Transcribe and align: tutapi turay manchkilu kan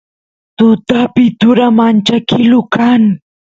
tutapi 0.57 1.25
turay 1.39 1.71
manchkilu 1.77 2.59
kan 2.73 3.01